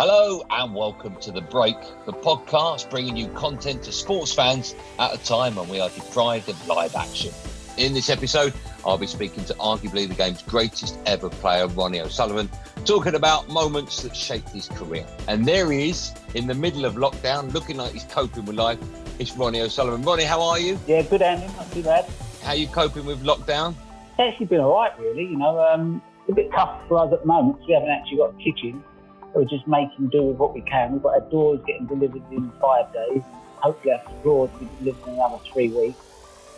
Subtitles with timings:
[0.00, 1.74] Hello and welcome to The Break,
[2.06, 6.48] the podcast bringing you content to sports fans at a time when we are deprived
[6.48, 7.32] of live action.
[7.78, 8.54] In this episode,
[8.86, 12.48] I'll be speaking to arguably the game's greatest ever player, Ronnie O'Sullivan,
[12.84, 15.04] talking about moments that shaped his career.
[15.26, 18.78] And there he is, in the middle of lockdown, looking like he's coping with life.
[19.18, 20.02] It's Ronnie O'Sullivan.
[20.02, 20.78] Ronnie, how are you?
[20.86, 21.48] Yeah, good, Andy.
[21.56, 22.06] Not too bad.
[22.44, 23.74] How are you coping with lockdown?
[24.12, 25.24] It's actually been all right, really.
[25.24, 27.90] You know, um, it's a bit tough for us at the moment 'cause we haven't
[27.90, 28.84] actually got a kitchen.
[29.34, 30.92] We're just making do with what we can.
[30.92, 33.22] We've got our doors getting delivered in five days.
[33.60, 36.00] Hopefully, our drawers will be delivered in another three weeks.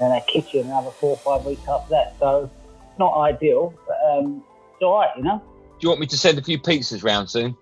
[0.00, 2.16] And our kitchen another four or five weeks after that.
[2.18, 2.50] So,
[2.90, 4.42] it's not ideal, but um,
[4.74, 5.42] it's all right, you know.
[5.80, 7.56] Do you want me to send a few pizzas round soon?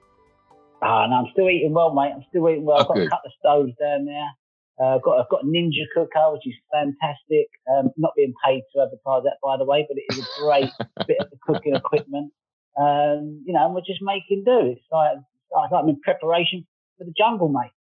[0.83, 2.13] Ah, no, I'm still eating well, mate.
[2.15, 2.79] I'm still eating well.
[2.79, 3.07] Oh, I've got good.
[3.07, 4.31] a couple of stoves down there.
[4.81, 7.49] Uh, I've got I've got a Ninja cooker, which is fantastic.
[7.67, 10.71] Um, not being paid to advertise that, by the way, but it is a great
[11.07, 12.33] bit of the cooking equipment.
[12.79, 14.73] Um, you know, and we're just making do.
[14.77, 17.73] It's like it's like I'm in preparation for the jungle, mate.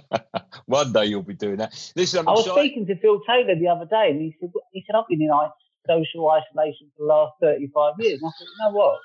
[0.66, 1.92] One day you'll be doing that.
[1.96, 2.60] Listen, I'm I was excited.
[2.68, 5.30] speaking to Phil Taylor the other day, and he said he said I've been in
[5.88, 8.20] social isolation for the last 35 years.
[8.22, 8.98] And I thought, you know what?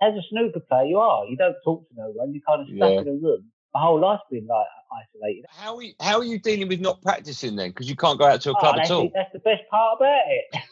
[0.00, 1.24] As a snooker player, you are.
[1.26, 2.32] You don't talk to no one.
[2.32, 3.00] You're kind of stuck Yeah.
[3.00, 3.50] in a room.
[3.74, 4.66] My whole life's been like
[5.14, 5.44] isolated.
[5.50, 7.70] How are, you, how are you dealing with not practicing then?
[7.70, 9.10] Because you can't go out to a Oh, club that's, at all.
[9.14, 10.60] that's the best part about it.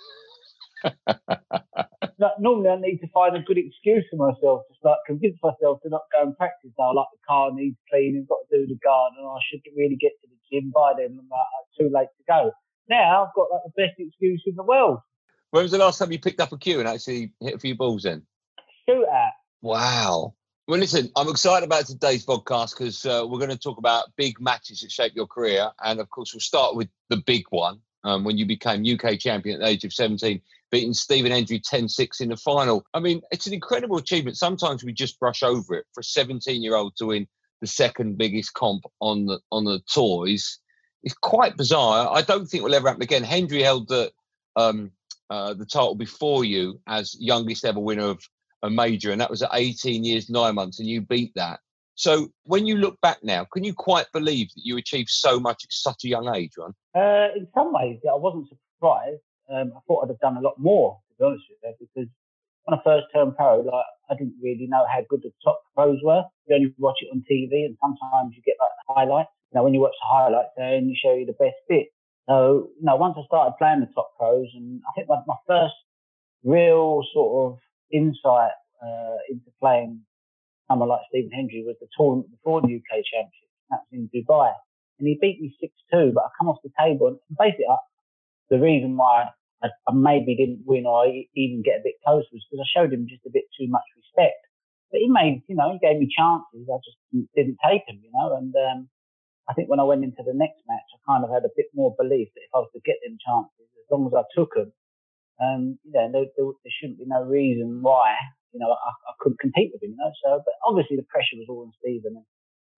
[2.16, 5.82] No, normally, I need to find a good excuse for myself, just like convince myself
[5.82, 6.70] to not go and practice.
[6.78, 10.12] Now, like the car needs cleaning, got to do the garden, I should really get
[10.22, 11.18] to the gym by then.
[11.18, 12.52] I'm like, "Oh, too late to go.
[12.88, 14.98] Now I've got like the best excuse in the world.
[15.50, 17.74] When was the last time you picked up a cue and actually hit a few
[17.74, 18.22] balls in?
[18.88, 19.32] Shoot at.
[19.62, 20.34] Wow.
[20.66, 24.40] Well, listen, I'm excited about today's podcast because uh, we're going to talk about big
[24.40, 25.70] matches that shape your career.
[25.82, 29.56] And of course, we'll start with the big one um, when you became UK champion
[29.56, 30.40] at the age of 17,
[30.74, 32.84] beating Stephen Hendry 10 6 in the final.
[32.92, 34.36] I mean, it's an incredible achievement.
[34.36, 35.86] Sometimes we just brush over it.
[35.94, 37.28] For a 17 year old to win
[37.60, 40.58] the second biggest comp on the, on the toys
[41.04, 42.12] is quite bizarre.
[42.12, 43.22] I don't think it will ever happen again.
[43.22, 44.10] Hendry held the,
[44.56, 44.90] um,
[45.30, 48.20] uh, the title before you as youngest ever winner of
[48.64, 51.60] a major, and that was at 18 years, nine months, and you beat that.
[51.94, 55.62] So when you look back now, can you quite believe that you achieved so much
[55.62, 56.74] at such a young age, Ron?
[56.96, 59.20] Uh, in some ways, I wasn't surprised.
[59.50, 62.08] Um, I thought I'd have done a lot more, to be honest with you, because
[62.64, 65.98] when I first turned pro, like I didn't really know how good the top pros
[66.02, 66.24] were.
[66.46, 69.30] You only watch it on TV, and sometimes you get like highlights.
[69.52, 71.88] Now, when you watch the highlights, they only show you the best bit.
[72.28, 75.36] So, you know, once I started playing the top pros, and I think my, my
[75.46, 75.74] first
[76.42, 77.58] real sort of
[77.92, 80.00] insight uh, into playing
[80.68, 83.48] someone like Stephen Hendry was the tournament before the UK Championship.
[83.70, 84.52] That was in Dubai.
[84.98, 87.76] And he beat me 6-2, but I come off the table and basically I,
[88.50, 89.30] the reason why
[89.62, 92.92] I, I maybe didn't win or even get a bit close was because I showed
[92.92, 94.40] him just a bit too much respect.
[94.92, 96.68] But he made, you know, he gave me chances.
[96.70, 97.00] I just
[97.34, 98.88] didn't take them, you know, and, um,
[99.48, 101.68] I think when I went into the next match, I kind of had a bit
[101.74, 104.54] more belief that if I was to get them chances, as long as I took
[104.56, 104.72] them,
[105.36, 108.16] um, you know, there, there, there shouldn't be no reason why,
[108.52, 110.12] you know, I, I couldn't compete with him, you know.
[110.24, 112.24] So, but obviously the pressure was all on Stephen and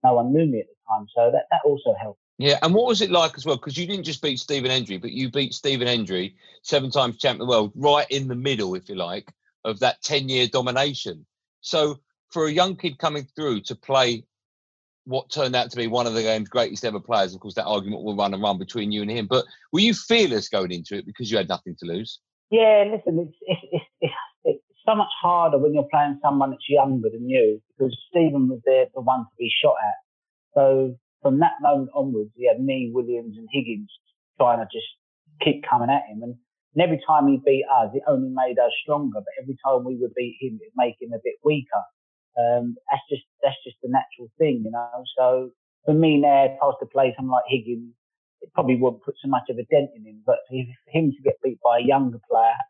[0.02, 1.06] no one knew me at the time.
[1.14, 2.25] So that, that also helped.
[2.38, 3.56] Yeah, and what was it like as well?
[3.56, 7.42] Because you didn't just beat Stephen Hendry, but you beat Stephen Hendry, seven times champion
[7.42, 9.32] of the world, right in the middle, if you like,
[9.64, 11.24] of that 10 year domination.
[11.62, 11.98] So
[12.30, 14.24] for a young kid coming through to play
[15.04, 17.64] what turned out to be one of the game's greatest ever players, of course, that
[17.64, 19.26] argument will run and run between you and him.
[19.26, 22.18] But were you fearless going into it because you had nothing to lose?
[22.50, 23.36] Yeah, listen, it's,
[23.72, 27.96] it's, it's, it's, so much harder when you're playing someone that's younger than you because
[28.08, 29.94] Stephen was there, the one to be shot at.
[30.54, 33.90] So from that moment onwards, he had me, Williams, and Higgins
[34.38, 34.86] trying to just
[35.42, 36.22] keep coming at him.
[36.22, 36.36] And
[36.74, 39.20] And every time he beat us, it only made us stronger.
[39.20, 41.84] But every time we would beat him, it made him a bit weaker.
[42.36, 45.04] Um, that's just that's just the natural thing, you know.
[45.16, 45.50] So
[45.86, 47.94] for me now, if I was to play someone like Higgins,
[48.42, 50.20] it probably wouldn't put so much of a dent in him.
[50.26, 52.60] But for him to get beat by a younger player,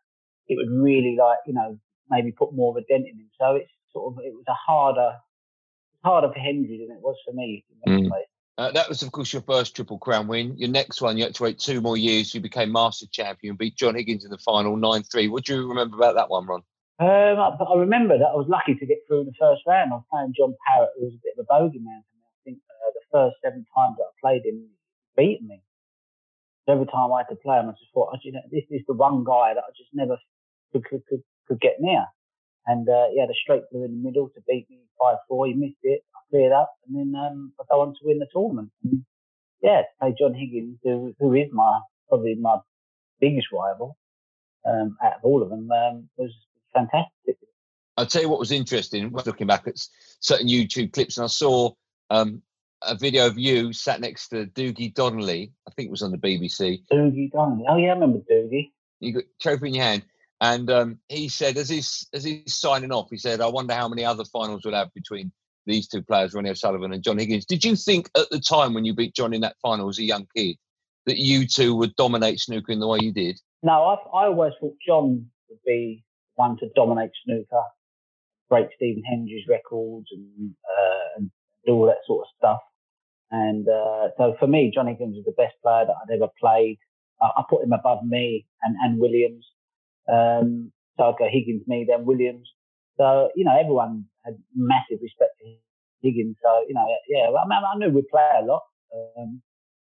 [0.47, 1.79] it would really like you know
[2.09, 3.31] maybe put more of a dent in him.
[3.41, 5.19] So it's sort of it was a harder
[6.05, 7.65] harder for Hendry than it was for me.
[7.89, 8.09] Mm.
[8.59, 10.57] Uh, that was, of course, your first Triple Crown win.
[10.57, 12.35] Your next one, you had to wait two more years.
[12.35, 15.29] You became Master Champion, beat John Higgins in the final, 9 3.
[15.29, 16.63] What do you remember about that one, Ron?
[16.99, 19.93] Um, I, I, remember that I was lucky to get through the first round.
[19.93, 22.25] I was playing John Parrott, who was a bit of a bogeyman for me.
[22.25, 24.65] I think uh, the first seven times that I played him,
[25.15, 25.61] beat me.
[26.67, 28.81] Every time I had to play him, I just thought, oh, you know, this is
[28.89, 30.17] the one guy that I just never
[30.73, 32.07] could, could, could, could get near.
[32.67, 35.47] And uh, he had a straight blue in the middle to beat me 5 4.
[35.47, 36.03] He missed it.
[36.15, 38.71] I cleared up, and then um, I go on to win the tournament.
[38.83, 39.05] And,
[39.63, 42.59] yeah, to play John Higgins, who, who is my probably my
[43.21, 43.97] biggest rival
[44.69, 46.33] um, out of all of them, um, was
[46.75, 47.39] fantastic.
[47.97, 49.11] I'll tell you what was interesting.
[49.13, 49.75] Was looking back at
[50.21, 51.71] certain YouTube clips, and I saw
[52.11, 52.43] um,
[52.83, 55.53] a video of you sat next to Dougie Donnelly.
[55.67, 56.83] I think it was on the BBC.
[56.93, 57.65] Dougie Donnelly.
[57.69, 58.73] Oh yeah, I remember Dougie.
[59.01, 60.03] You got trophy in your hand,
[60.41, 63.89] and um, he said, as he's as he's signing off, he said, "I wonder how
[63.89, 65.33] many other finals we'll have between
[65.65, 68.85] these two players, Ronnie O'Sullivan and John Higgins." Did you think at the time when
[68.85, 70.57] you beat John in that final as a young kid
[71.07, 73.41] that you two would dominate snooker in the way you did?
[73.63, 76.05] No, I, I always thought John would be
[76.35, 77.63] one to dominate snooker,
[78.51, 81.31] break Stephen Hendry's records and, uh, and
[81.65, 82.61] do all that sort of stuff.
[83.31, 86.79] And uh, so for me, John Higgins was the best player that I'd ever played.
[87.21, 89.47] I, I put him above me and, and Williams.
[90.09, 92.51] Um, go Higgins, me, then Williams.
[92.97, 95.49] So, you know, everyone had massive respect for
[96.03, 96.37] Higgins.
[96.43, 98.63] So, you know, yeah, I, mean, I knew we'd play a lot.
[98.95, 99.43] Um,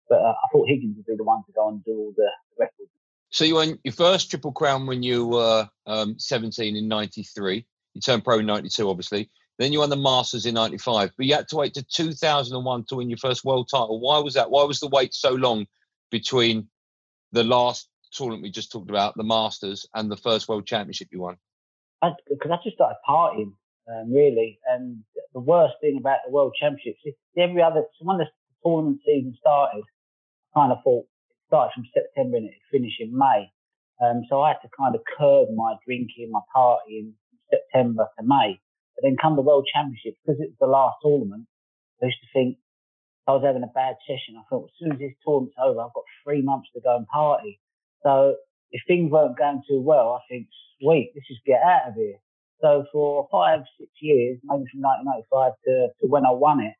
[0.10, 2.30] but uh, I thought Higgins would be the one to go and do all the
[2.60, 2.90] records.
[3.30, 7.66] So you won your first Triple Crown when you were um, 17 in 93.
[7.94, 9.30] You turned pro in 92, obviously.
[9.58, 11.12] Then you won the Masters in 95.
[11.18, 14.00] But you had to wait to 2001 to win your first world title.
[14.00, 14.52] Why was that?
[14.52, 15.66] Why was the wait so long
[16.12, 16.68] between
[17.32, 21.22] the last tournament we just talked about, the Masters, and the first World Championship you
[21.22, 21.38] won?
[22.02, 23.54] Because I, I, just started partying,
[23.90, 24.60] um, really.
[24.68, 28.28] And the worst thing about the World Championships is every other, when the
[28.64, 29.84] tournament season started,
[30.56, 33.50] I kind of thought, it started from September and it finished in May.
[34.02, 38.26] Um, so I had to kind of curb my drinking, my partying from September to
[38.26, 38.60] May.
[38.96, 41.48] But then come the World Championships, because it was the last tournament,
[42.02, 42.58] I used to think
[43.28, 44.36] I was having a bad session.
[44.36, 47.08] I thought, as soon as this tournament's over, I've got three months to go and
[47.08, 47.60] party.
[48.04, 48.36] So
[48.72, 50.48] if things weren't going too well, I think,
[50.82, 52.18] sweet, let's just get out of here.
[52.62, 56.74] So for five, six years, maybe from 1995 to, to when I won it,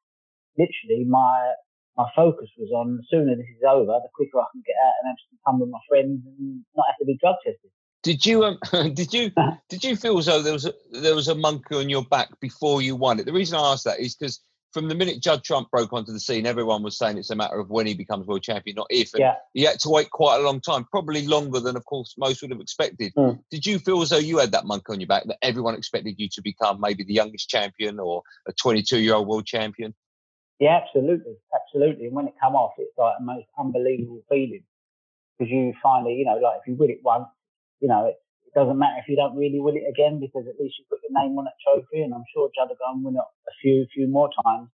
[0.58, 1.54] literally my
[1.96, 4.94] my focus was on the sooner this is over, the quicker I can get out
[5.02, 7.70] and have some fun with my friends and not have to be drug tested.
[8.02, 8.58] Did you um,
[8.94, 9.32] did you
[9.70, 12.30] did you feel as though there was a, there was a monkey on your back
[12.40, 13.26] before you won it?
[13.26, 14.40] The reason I ask that is because
[14.74, 17.60] from the minute Judd Trump broke onto the scene, everyone was saying it's a matter
[17.60, 19.14] of when he becomes world champion, not if.
[19.14, 19.36] And yeah.
[19.54, 22.52] he had to wait quite a long time, probably longer than, of course, most would
[22.52, 23.14] have expected.
[23.16, 23.40] Mm.
[23.52, 26.16] Did you feel as though you had that monkey on your back that everyone expected
[26.18, 29.94] you to become maybe the youngest champion or a 22 year old world champion?
[30.60, 32.08] Yeah, absolutely, absolutely.
[32.08, 34.64] And when it come off, it's like the most unbelievable feeling
[35.38, 37.28] because you finally, you know, like if you win it once,
[37.80, 38.18] you know, it, it,
[38.56, 41.22] doesn't matter if you don't really win it again because at least you put your
[41.22, 42.04] name on that trophy.
[42.04, 44.70] And I'm sure Judd will go and win it a few, few more times.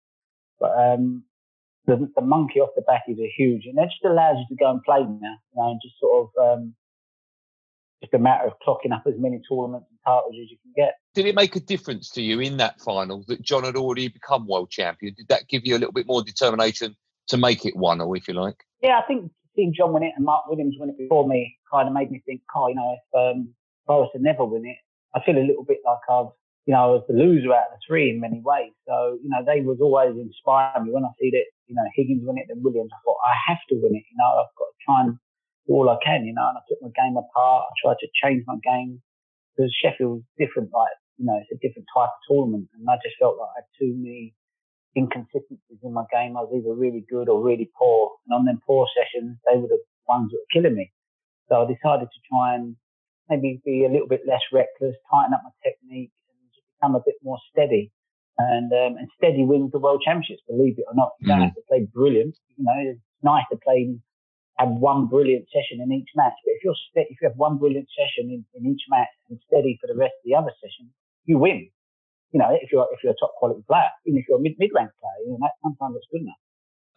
[0.60, 1.24] But um,
[1.86, 4.60] the, the monkey off the back is a huge, and that just allows you to
[4.60, 6.76] go and play now, you know, and just sort of um,
[8.02, 10.96] just a matter of clocking up as many tournaments and titles as you can get.
[11.16, 14.48] Did it make a difference to you in that final that John had already become
[14.48, 15.14] world champion?
[15.18, 16.96] Did that give you a little bit more determination
[17.30, 18.64] to make it one, or if you like?
[18.82, 21.88] Yeah, I think seeing John win it and Mark Williams win it before me kind
[21.88, 23.54] of made me think, oh, you know, if, um,
[23.88, 24.76] if I was to never win it,
[25.16, 26.36] I feel a little bit like I've,
[26.68, 28.76] you know, I was the loser out of the three in many ways.
[28.84, 32.28] So, you know, they was always inspiring me when I see that, you know, Higgins
[32.28, 32.92] win it, then Williams.
[32.92, 34.04] I thought I have to win it.
[34.12, 35.12] You know, I've got to try and
[35.64, 37.72] do all I can, you know, and I took my game apart.
[37.72, 39.00] I tried to change my game
[39.56, 42.68] because Sheffield was different, like, you know, it's a different type of tournament.
[42.76, 44.36] And I just felt like I had too many
[45.00, 46.36] inconsistencies in my game.
[46.36, 48.20] I was either really good or really poor.
[48.28, 50.92] And on them poor sessions, they were the ones that were killing me.
[51.48, 52.76] So I decided to try and
[53.30, 57.04] maybe be a little bit less reckless, tighten up my technique and just become a
[57.06, 57.92] bit more steady.
[58.38, 61.14] And, um, and steady wins the world championships, believe it or not.
[61.20, 61.50] You don't mm.
[61.50, 62.38] have to play brilliant.
[62.56, 63.98] You know, it's nice to play
[64.58, 66.34] have one brilliant session in each match.
[66.44, 69.40] But if you're st- if you have one brilliant session in, in each match and
[69.48, 70.90] steady for the rest of the other sessions,
[71.26, 71.70] you win.
[72.32, 74.56] You know, if you're if you're a top quality player, even if you're a mid
[74.58, 76.42] mid rank player, you know that sometimes that's good enough.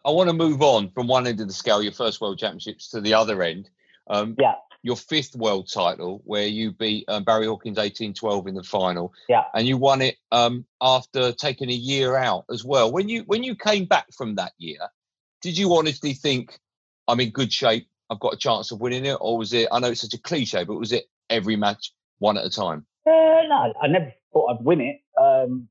[0.03, 2.89] I want to move on from one end of the scale, your first World Championships,
[2.89, 3.69] to the other end.
[4.07, 4.55] Um, yeah.
[4.83, 9.13] Your fifth world title, where you beat um, Barry Hawkins 18-12 in the final.
[9.29, 9.43] Yeah.
[9.53, 12.91] And you won it um, after taking a year out as well.
[12.91, 14.79] When you when you came back from that year,
[15.41, 16.59] did you honestly think
[17.07, 17.87] I'm in good shape?
[18.09, 19.69] I've got a chance of winning it, or was it?
[19.71, 22.85] I know it's such a cliche, but was it every match one at a time?
[23.05, 23.09] Uh,
[23.47, 24.97] no, I never thought I'd win it.
[25.19, 25.69] Um,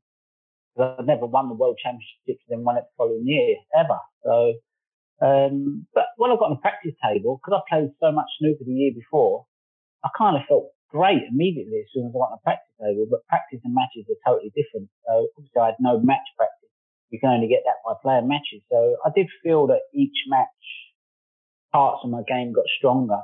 [0.79, 3.99] I never won the world championships and then won it the following year ever.
[4.25, 4.55] So
[5.21, 8.65] um, but when I got on the practice table, because I played so much snooker
[8.65, 9.47] the year before,
[10.05, 13.07] I kind of felt great immediately as soon as I got on the practice table.
[13.11, 14.89] But practice and matches are totally different.
[15.07, 16.73] So obviously I had no match practice.
[17.11, 18.65] You can only get that by playing matches.
[18.71, 20.49] So I did feel that each match,
[21.73, 23.21] parts of my game got stronger.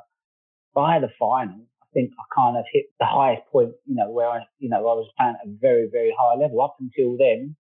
[0.75, 4.29] By the final, I think I kind of hit the highest point, you know, where
[4.29, 6.61] I, you know, I was playing at a very, very high level.
[6.61, 7.57] Up until then,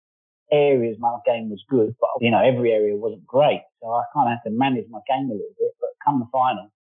[0.52, 3.62] areas my game was good, but you know every area wasn't great.
[3.82, 5.72] So I kind of had to manage my game a little bit.
[5.80, 6.72] But come the final,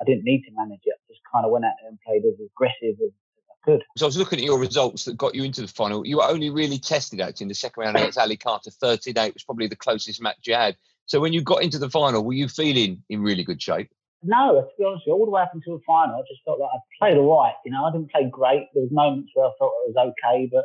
[0.00, 0.94] I didn't need to manage it.
[0.94, 3.10] I just kind of went out there and played as aggressive as,
[3.50, 3.82] I could.
[3.96, 6.06] So I was looking at your results that got you into the final.
[6.06, 9.44] You were only really tested actually in the second round against Ali Carter, 13-8 was
[9.44, 10.76] probably the closest match you had.
[11.06, 13.90] So when you got into the final, were you feeling in really good shape?
[14.22, 16.42] No, to be honest with you, all the way up until the final, I just
[16.44, 17.54] felt like I played all right.
[17.64, 18.68] You know, I didn't play great.
[18.72, 20.64] There was moments where I felt it was okay, but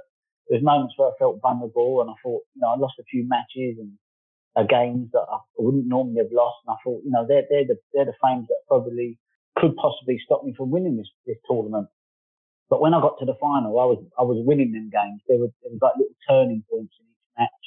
[0.49, 3.27] there's moments where I felt vulnerable and I thought, you know, I lost a few
[3.27, 3.93] matches and
[4.55, 6.57] uh, games that I wouldn't normally have lost.
[6.65, 9.19] And I thought, you know, they're, they're the, they're the frames that probably
[9.55, 11.87] could possibly stop me from winning this, this tournament.
[12.69, 15.21] But when I got to the final, I was, I was winning them games.
[15.27, 17.65] There were, there was like little turning points in each match.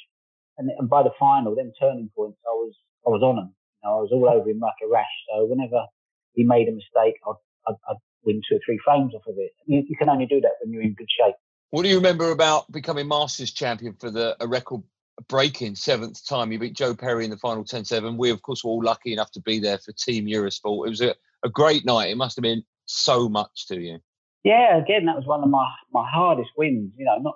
[0.57, 2.73] And, and by the final, them turning points, I was,
[3.05, 3.53] I was on them.
[3.81, 5.15] You know, I was all over him like a rash.
[5.29, 5.85] So whenever
[6.33, 9.51] he made a mistake, I'd, I'd, I'd win two or three frames off of it.
[9.65, 11.35] You, you can only do that when you're in good shape.
[11.71, 14.81] What do you remember about becoming Masters champion for the a record
[15.29, 16.51] breaking seventh time?
[16.51, 18.17] You beat Joe Perry in the final 10 7.
[18.17, 20.85] We, of course, were all lucky enough to be there for Team Eurosport.
[20.85, 22.09] It was a, a great night.
[22.09, 23.99] It must have been so much to you.
[24.43, 26.91] Yeah, again, that was one of my, my hardest wins.
[26.97, 27.35] You know, not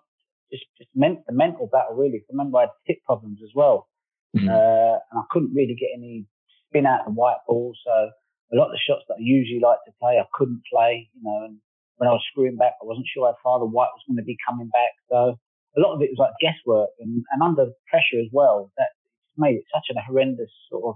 [0.52, 2.18] just just meant the mental battle really.
[2.18, 3.88] I remember I had hip problems as well,
[4.36, 4.50] mm.
[4.50, 6.26] uh, and I couldn't really get any
[6.68, 7.74] spin out the white ball.
[7.86, 11.10] So a lot of the shots that I usually like to play, I couldn't play.
[11.16, 11.58] You know, and
[11.98, 14.28] when I was screwing back, I wasn't sure how far the white was going to
[14.28, 14.94] be coming back.
[15.10, 15.40] So
[15.76, 18.72] a lot of it was like guesswork and, and under pressure as well.
[18.78, 18.96] That
[19.38, 20.96] made it such a horrendous sort of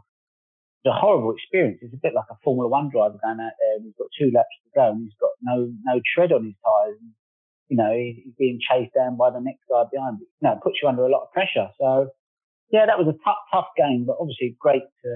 [0.80, 1.80] it's a horrible experience.
[1.84, 4.32] It's a bit like a Formula One driver going out there and he's got two
[4.32, 7.00] laps to go and he's got no no tread on his tyres.
[7.68, 10.24] You know, he's being chased down by the next guy behind.
[10.24, 11.68] You know, it puts you under a lot of pressure.
[11.80, 12.16] So
[12.72, 15.12] yeah, that was a tough, tough game, but obviously great to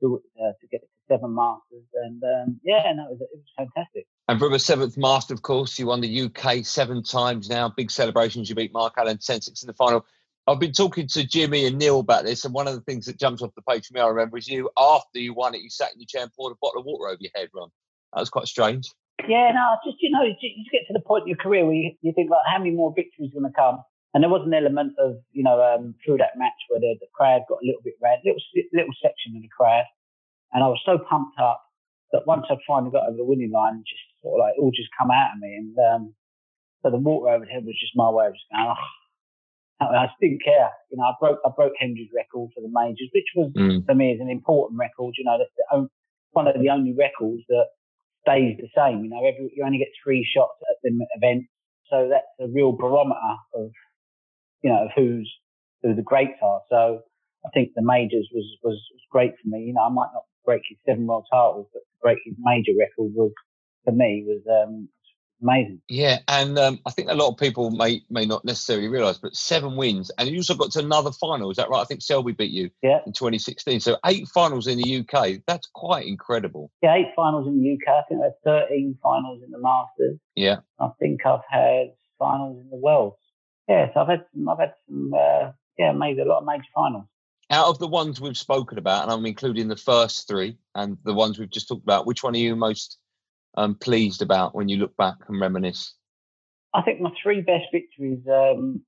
[0.00, 1.88] to, uh, to get to seven masters.
[2.04, 4.06] And um, yeah, no, it was, it was fantastic.
[4.30, 7.68] And from a seventh master, of course, you won the UK seven times now.
[7.68, 8.48] Big celebrations.
[8.48, 10.06] You beat Mark Allen 10 6 in the final.
[10.46, 13.18] I've been talking to Jimmy and Neil about this, and one of the things that
[13.18, 15.68] jumps off the page for me, I remember, is you after you won it, you
[15.68, 17.70] sat in your chair and poured a bottle of water over your head, Ron.
[18.12, 18.92] That was quite strange.
[19.26, 21.90] Yeah, no, just you know, you get to the point in your career where you,
[22.00, 23.82] you think like, how many more victories are going to come?
[24.14, 27.08] And there was an element of, you know, um, through that match where the, the
[27.12, 28.38] crowd got a little bit red, little
[28.72, 29.86] little section of the crowd,
[30.52, 31.64] and I was so pumped up
[32.12, 34.90] that once I'd finally got over the winning line, just sort of like all just
[34.98, 35.54] come out of me.
[35.56, 36.14] And um,
[36.82, 38.84] so the water overhead was just my way of just going, oh.
[39.80, 40.68] I just didn't care.
[40.90, 43.80] You know, I broke I broke Hendry's record for the majors, which was mm.
[43.86, 45.14] for me is an important record.
[45.16, 45.88] You know, that's the only,
[46.32, 47.72] one of the only records that
[48.20, 49.04] stays the same.
[49.04, 51.44] You know, every you only get three shots at the event,
[51.88, 53.70] so that's a real barometer of
[54.62, 55.32] you know of who's
[55.82, 56.60] who the greats are.
[56.68, 57.00] So
[57.44, 59.64] I think the majors was was, was great for me.
[59.64, 62.72] You know, I might not break his seven world titles, but to break his major
[62.78, 63.32] record was
[63.84, 64.88] for me was um,
[65.42, 65.80] amazing.
[65.88, 69.34] Yeah, and um, I think a lot of people may may not necessarily realise, but
[69.34, 71.50] seven wins, and you also got to another final.
[71.50, 71.80] Is that right?
[71.80, 72.98] I think Selby beat you yeah.
[73.06, 73.80] in 2016.
[73.80, 75.42] So eight finals in the UK.
[75.46, 76.70] That's quite incredible.
[76.82, 77.94] Yeah, eight finals in the UK.
[77.94, 80.18] I think there's 13 finals in the Masters.
[80.36, 80.56] Yeah.
[80.78, 83.16] I think I've had finals in the Worlds.
[83.68, 84.48] Yeah, so I've had some.
[84.48, 85.14] I've had some.
[85.14, 87.06] Uh, yeah, made a lot of major finals
[87.50, 91.12] out of the ones we've spoken about, and I'm including the first three and the
[91.12, 92.98] ones we've just talked about, which one are you most
[93.56, 95.94] um, pleased about when you look back and reminisce?
[96.74, 98.82] I think my three best victories, um,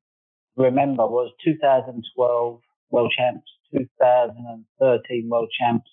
[0.57, 5.91] remember, was 2012 World Champs, 2013 World Champs,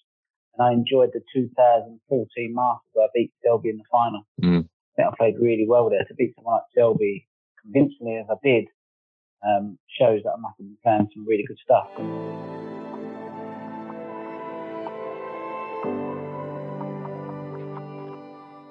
[0.57, 4.27] and I enjoyed the 2014 Masters where I beat Selby in the final.
[4.41, 4.65] Mm.
[4.65, 7.27] I think I played really well there to beat someone like Selby
[7.61, 8.65] convincingly as I did.
[9.41, 11.87] Um, shows that I must have been playing some really good stuff.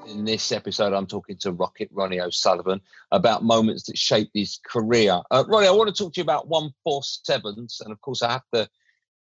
[0.09, 2.81] In this episode, I'm talking to Rocket Ronnie O'Sullivan
[3.13, 5.21] about moments that shaped his career.
[5.31, 7.83] Uh, Ronnie, I want to talk to you about 147s.
[7.83, 8.69] And of course, I have to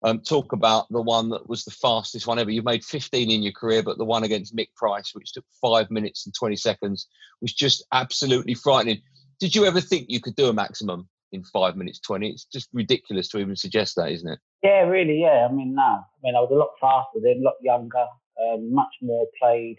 [0.04, 2.52] um, talk about the one that was the fastest one ever.
[2.52, 5.90] You've made 15 in your career, but the one against Mick Price, which took five
[5.90, 7.08] minutes and 20 seconds,
[7.40, 9.02] was just absolutely frightening.
[9.40, 12.30] Did you ever think you could do a maximum in five minutes 20?
[12.30, 14.38] It's just ridiculous to even suggest that, isn't it?
[14.62, 15.20] Yeah, really.
[15.20, 15.48] Yeah.
[15.50, 15.82] I mean, no.
[15.82, 18.06] I mean, I was a lot faster then, a lot younger,
[18.40, 19.78] um, much more played.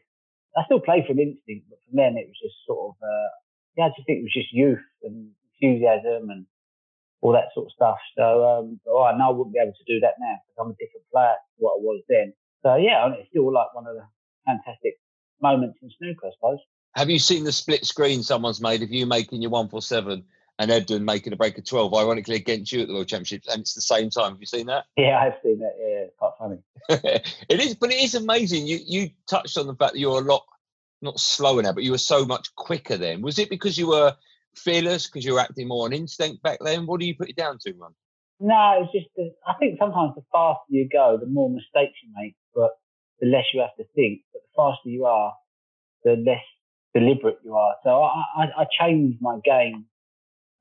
[0.58, 3.30] I still play from instinct, but for then it was just sort of, uh,
[3.78, 5.30] yeah, I just think it was just youth and
[5.62, 6.46] enthusiasm and
[7.22, 7.98] all that sort of stuff.
[8.18, 10.72] So, um, oh, I know I wouldn't be able to do that now because I'm
[10.74, 12.34] a different player to what I was then.
[12.64, 14.06] So, yeah, it's still like one of the
[14.46, 14.98] fantastic
[15.42, 16.60] moments in snooker, I suppose.
[16.96, 20.26] Have you seen the split screen someone's made of you making your 147
[20.60, 23.62] and Ebdon making a break of 12, ironically against you at the World Championships, and
[23.62, 24.32] it's the same time?
[24.32, 24.86] Have you seen that?
[24.96, 25.76] Yeah, I've seen that.
[25.80, 26.58] Yeah, it's quite funny.
[27.50, 28.66] it is, but it is amazing.
[28.68, 30.44] You you touched on the fact that you're a lot
[31.02, 33.22] not slower now, but you were so much quicker then.
[33.22, 34.16] Was it because you were
[34.56, 36.86] fearless because you were acting more on instinct back then?
[36.86, 37.92] What do you put it down to, man?
[38.40, 42.10] No, it's just the, I think sometimes the faster you go, the more mistakes you
[42.16, 42.72] make, but
[43.20, 44.22] the less you have to think.
[44.32, 45.34] But the faster you are,
[46.04, 46.44] the less
[46.94, 47.76] deliberate you are.
[47.84, 49.86] So I, I, I changed my game.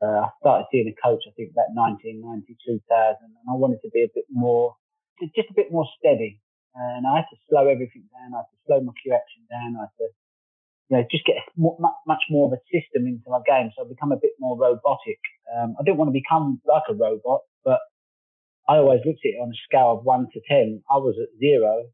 [0.03, 3.91] Uh, I started seeing a coach, I think, about 1990, 2000, and I wanted to
[3.91, 4.77] be a bit more,
[5.35, 6.41] just a bit more steady.
[6.77, 8.37] And I had to slow everything down.
[8.37, 9.81] I had to slow my cue action down.
[9.81, 10.09] I had to
[10.89, 13.71] you know, just get much more of a system into my game.
[13.75, 15.19] So I become a bit more robotic.
[15.51, 17.81] Um, I didn't want to become like a robot, but
[18.69, 20.83] I always looked at it on a scale of one to 10.
[20.91, 21.87] I was at zero.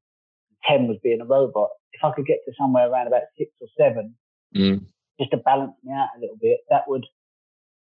[0.69, 1.71] 10 was being a robot.
[1.93, 4.15] If I could get to somewhere around about six or seven,
[4.55, 4.85] mm.
[5.19, 7.05] just to balance me out a little bit, that would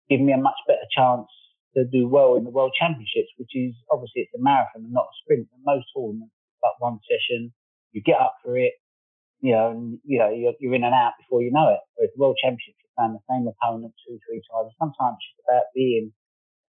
[0.09, 1.29] give me a much better chance
[1.75, 5.09] to do well in the World Championships, which is obviously it's a marathon and not
[5.09, 5.49] a sprint.
[5.65, 7.53] Most tournaments, but one session,
[7.93, 8.77] you get up for it,
[9.41, 11.81] you know, and, you know, you're, you're in and out before you know it.
[11.97, 14.77] Whereas the World Championships, you're playing the same opponent two, three times.
[14.79, 16.13] Sometimes it's about being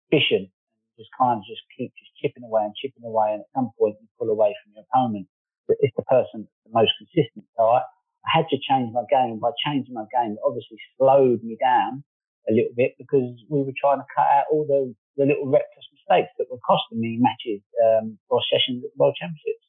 [0.07, 3.35] efficient and just kind of just keep just chipping away and chipping away.
[3.35, 5.27] And at some point you pull away from your opponent.
[5.67, 7.43] But it's the person the most consistent.
[7.55, 7.83] So I,
[8.23, 9.39] I had to change my game.
[9.39, 12.03] By changing my game, it obviously slowed me down
[12.49, 15.85] a little bit because we were trying to cut out all the, the little reckless
[15.93, 19.65] mistakes that were costing me matches um, or sessions at the World Championships.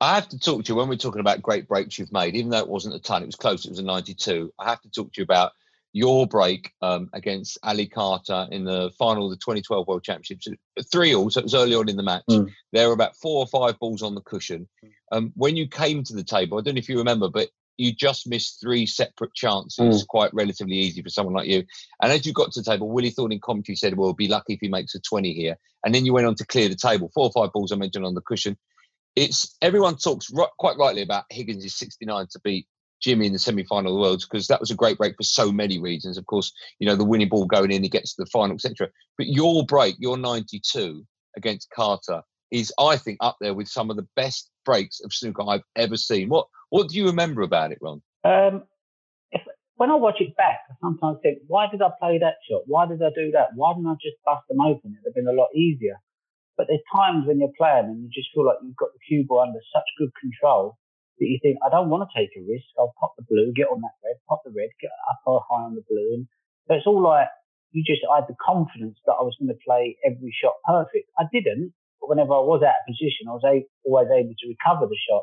[0.00, 2.50] I have to talk to you when we're talking about great breaks you've made, even
[2.50, 4.52] though it wasn't a ton, it was close, it was a 92.
[4.58, 5.52] I have to talk to you about
[5.92, 10.48] your break um, against Ali Carter in the final of the 2012 World Championships.
[10.90, 12.24] Three all, so it was early on in the match.
[12.30, 12.50] Mm.
[12.72, 14.68] There were about four or five balls on the cushion.
[15.12, 17.92] Um, when you came to the table, I don't know if you remember, but you
[17.92, 20.06] just missed three separate chances, mm.
[20.08, 21.64] quite relatively easy for someone like you.
[22.02, 24.54] And as you got to the table, Willie Thorne in commentary said, Well, be lucky
[24.54, 25.56] if he makes a 20 here.
[25.84, 27.10] And then you went on to clear the table.
[27.14, 28.56] Four or five balls I mentioned on the cushion
[29.16, 32.66] it's everyone talks quite rightly about Higgins' 69 to beat
[33.00, 35.52] Jimmy in the semi-final of the Worlds because that was a great break for so
[35.52, 36.16] many reasons.
[36.16, 38.88] Of course, you know the winning ball going in, he gets to the final, etc.
[39.18, 41.04] But your break, your 92
[41.36, 45.42] against Carter, is I think up there with some of the best breaks of snooker
[45.48, 46.28] I've ever seen.
[46.28, 48.02] What what do you remember about it, Ron?
[48.22, 48.62] Um,
[49.32, 49.42] if,
[49.76, 52.62] when I watch it back, I sometimes think, why did I play that shot?
[52.66, 53.56] Why did I do that?
[53.56, 54.94] Why didn't I just bust them open?
[54.94, 55.96] It'd have been a lot easier.
[56.56, 59.24] But there's times when you're playing and you just feel like you've got the cue
[59.26, 60.76] ball under such good control
[61.18, 62.68] that you think, I don't want to take a risk.
[62.78, 65.64] I'll pop the blue, get on that red, pop the red, get up or high
[65.64, 66.14] on the blue.
[66.14, 66.28] And
[66.68, 67.28] so it's all like
[67.72, 71.08] you just, I had the confidence that I was going to play every shot perfect.
[71.18, 71.72] I didn't,
[72.08, 75.22] whenever I was out of position, I was a- always able to recover the shot.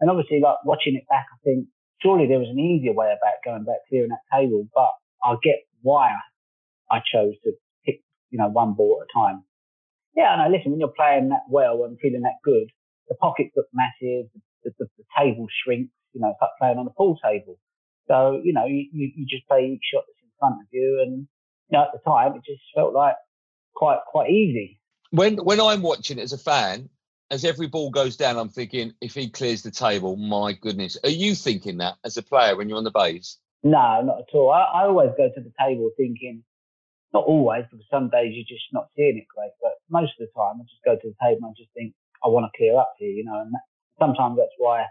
[0.00, 1.68] And obviously, like watching it back, I think
[2.00, 4.90] surely there was an easier way about going back clearing that table, but
[5.22, 6.10] I get why
[6.90, 7.52] I chose to
[7.86, 9.44] pick, you know, one ball at a time.
[10.16, 12.68] Yeah, no, listen, when you're playing that well and feeling that good,
[13.08, 14.26] the pockets look massive,
[14.64, 17.56] the, the, the table shrinks, you know, it's like playing on a pool table.
[18.08, 21.00] So, you know, you, you just play each shot that's in front of you.
[21.06, 21.28] And,
[21.70, 23.14] you know, at the time, it just felt like
[23.74, 24.80] quite, quite easy.
[25.12, 26.88] When, when I'm watching it as a fan,
[27.30, 30.96] as every ball goes down, I'm thinking, if he clears the table, my goodness.
[31.04, 33.38] Are you thinking that as a player when you're on the base?
[33.62, 34.50] No, not at all.
[34.50, 36.42] I, I always go to the table thinking,
[37.12, 39.52] not always, because some days you're just not seeing it great.
[39.60, 41.94] But most of the time, I just go to the table and I just think,
[42.24, 43.40] I want to clear up here, you know.
[43.40, 43.68] And that,
[44.00, 44.86] sometimes that's why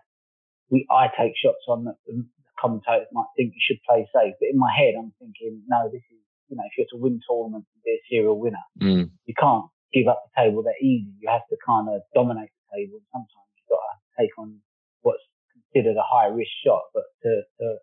[0.70, 2.26] we I take shots on that the
[2.60, 4.34] commentators might think you should play safe.
[4.40, 7.20] But in my head, I'm thinking, no, this is, you know, if you're to win
[7.26, 9.10] tournaments and be a serial winner, mm.
[9.26, 11.12] you can't give up the table that easy.
[11.20, 13.00] You have to kind of dominate the table.
[13.12, 14.58] Sometimes you've got to take on
[15.02, 17.78] what's considered a high risk shot, but to, to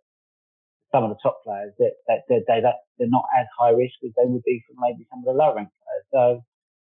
[0.92, 4.12] some of the top players that, that, they that they're not as high risk as
[4.16, 6.06] they would be for maybe some of the lower ranked players.
[6.12, 6.44] So,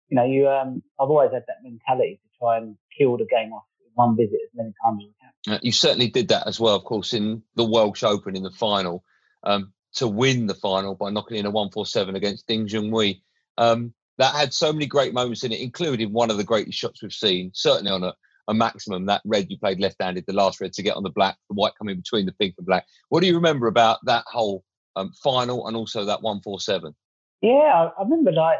[0.09, 3.53] you know, you um, I've always had that mentality to try and kill the game
[3.53, 5.55] off in one visit as many times as I can.
[5.55, 8.51] Uh, you certainly did that as well, of course, in the Welsh Open in the
[8.51, 9.05] final
[9.45, 13.23] um, to win the final by knocking in a one four seven against Ding Junhui.
[13.57, 17.03] Um, that had so many great moments in it, including one of the greatest shots
[17.03, 18.15] we've seen, certainly on a,
[18.47, 19.07] a maximum.
[19.07, 21.73] That red you played left-handed, the last red to get on the black, the white
[21.77, 22.87] coming between the pink and black.
[23.09, 24.63] What do you remember about that whole
[24.95, 26.95] um, final and also that one four seven?
[27.41, 28.59] Yeah, I, I remember like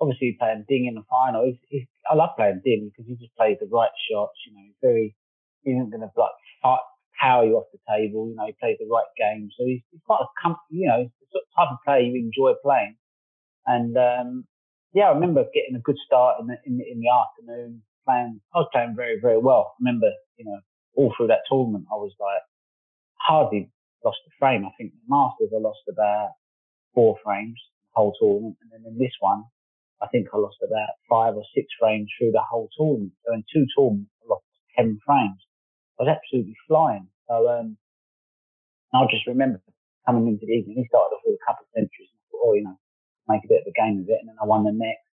[0.00, 1.44] obviously playing Ding in the final.
[1.44, 4.38] He's, he's, I love playing Ding because he just plays the right shots.
[4.46, 5.14] You know, he's very
[5.62, 6.30] he isn't going to like
[6.62, 6.80] fight,
[7.20, 8.28] power you off the table.
[8.30, 9.50] You know, he plays the right game.
[9.58, 12.16] So he's, he's quite a com- you know the sort of type of player you
[12.16, 12.96] enjoy playing.
[13.66, 14.44] And um,
[14.94, 18.40] yeah, I remember getting a good start in the in the, in the afternoon playing.
[18.54, 19.74] I was playing very very well.
[19.74, 20.60] I remember you know
[20.94, 22.42] all through that tournament I was like
[23.14, 23.70] hardly
[24.04, 24.64] lost a frame.
[24.66, 26.30] I think the Masters I lost about
[26.94, 27.58] four frames
[27.94, 29.44] the whole tournament, and then in this one
[30.02, 33.12] I think I lost about five or six frames through the whole tournament.
[33.24, 34.44] So in two tournaments I lost
[34.76, 35.40] ten frames.
[36.00, 37.08] I was absolutely flying.
[37.28, 37.76] So um,
[38.94, 39.60] I just remember
[40.06, 40.76] coming into the evening.
[40.78, 42.10] He started off with a couple of centuries.
[42.34, 42.76] Oh, you know,
[43.28, 44.20] make a bit of a game of it.
[44.20, 45.06] And then I won the next.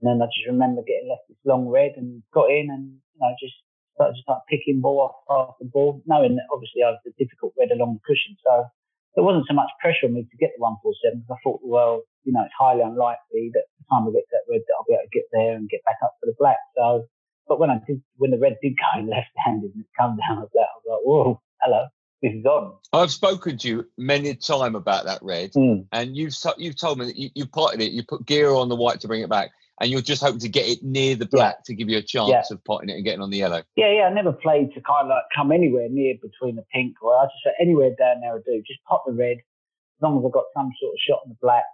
[0.00, 3.20] And then I just remember getting left this long red and got in and, you
[3.20, 3.56] know, just
[3.96, 7.56] started to start picking ball off the ball, knowing that obviously I was the difficult
[7.56, 8.36] red along the cushion.
[8.44, 8.68] So
[9.16, 12.04] there wasn't so much pressure on me to get the 147 because I thought, well,
[12.28, 14.92] you know, it's highly unlikely that the time I get that red that I'll be
[14.92, 16.60] able to get there and get back up for the black.
[16.76, 17.08] So,
[17.48, 20.44] but when I did, when the red did go left-handed and it come down I
[20.44, 21.88] was like, whoa, hello
[22.22, 22.74] is on.
[22.92, 25.86] I've spoken to you many a time about that red, mm.
[25.92, 28.76] and you've you've told me that you, you potted it, you put gear on the
[28.76, 29.50] white to bring it back,
[29.80, 31.62] and you're just hoping to get it near the black yeah.
[31.66, 32.42] to give you a chance yeah.
[32.50, 33.62] of potting it and getting on the yellow.
[33.76, 34.02] Yeah, yeah.
[34.04, 37.24] I never played to kind of like come anywhere near between the pink, or I
[37.24, 38.62] just say anywhere down there I do.
[38.66, 41.38] Just pot the red, as long as I've got some sort of shot on the
[41.42, 41.64] black,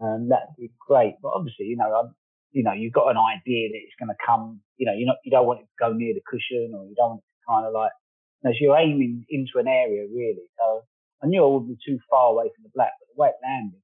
[0.00, 1.16] um, that'd be great.
[1.22, 2.14] But obviously, you know, I'm,
[2.52, 4.60] you know, you've got an idea that it's going to come.
[4.76, 6.94] You know, you not you don't want it to go near the cushion, or you
[6.96, 7.92] don't want it to kind of like
[8.46, 10.46] as you're aiming into an area really.
[10.58, 10.82] So
[11.22, 13.46] I knew I wouldn't be too far away from the black, but the white it
[13.46, 13.80] landed,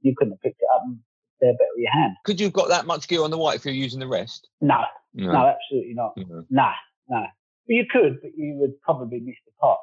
[0.00, 0.98] you couldn't have picked it up and
[1.40, 2.14] there better with your hand.
[2.24, 4.48] Could you have got that much gear on the white if you're using the rest?
[4.60, 4.80] No,
[5.14, 6.16] no, no absolutely not.
[6.16, 6.40] Mm-hmm.
[6.50, 6.72] Nah,
[7.08, 7.26] nah.
[7.66, 9.78] But you could, but you would probably miss the pot.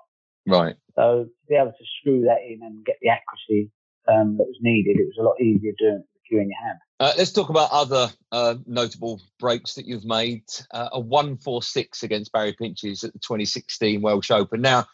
[0.48, 0.76] Right.
[0.96, 3.72] So to be able to screw that in and get the accuracy
[4.08, 6.50] um, that was needed, it was a lot easier doing it with the cue in
[6.50, 6.80] your hand.
[7.02, 10.44] Uh, let's talk about other uh, notable breaks that you've made.
[10.70, 14.62] Uh, a 146 against Barry Pinches at the 2016 Welsh Open.
[14.62, 14.86] Now,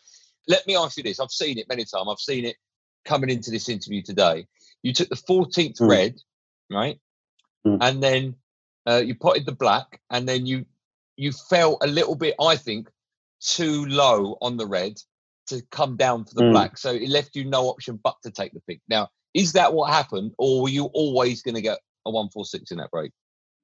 [0.48, 1.20] let me ask you this.
[1.20, 2.08] I've seen it many times.
[2.10, 2.56] I've seen it
[3.04, 4.48] coming into this interview today.
[4.84, 5.90] You took the 14th mm.
[5.90, 6.16] red,
[6.72, 6.98] right?
[7.68, 7.80] Mm.
[7.82, 8.36] And then
[8.88, 10.66] uh, you potted the black, and then you
[11.18, 12.90] you fell a little bit, I think,
[13.42, 14.94] too low on the red
[15.48, 16.52] to come down for the mm.
[16.54, 16.78] black.
[16.78, 18.80] So it left you no option but to take the pink.
[18.88, 22.46] Now, is that what happened, or were you always going to get a one four
[22.46, 23.12] six in that break.